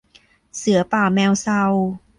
[0.57, 1.61] เสือป่าแมวเซา